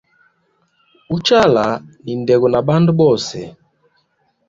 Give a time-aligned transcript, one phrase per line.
[1.15, 1.65] Uchala
[2.03, 3.37] ni ndego na bandu bose.